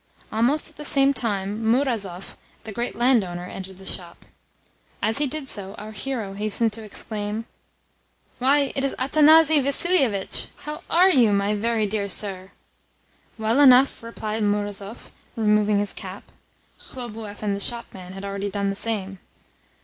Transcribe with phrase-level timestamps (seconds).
[0.31, 4.25] Almost at the same time Murazov, the great landowner, entered the shop.
[4.99, 7.45] As he did so our hero hastened to exclaim:
[8.39, 10.47] "Why, it is Athanasi Vassilievitch!
[10.65, 12.49] How ARE you, my very dear sir?"
[13.37, 16.23] "Well enough," replied Murazov, removing his cap
[16.79, 19.19] (Khlobuev and the shopman had already done the same).